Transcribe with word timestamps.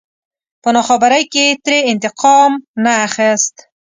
په 0.61 0.69
ناخبرۍ 0.75 1.23
کې 1.33 1.43
يې 1.49 1.59
ترې 1.63 1.79
انتقام 1.91 2.51
نه 2.83 2.93
اخست. 3.05 3.55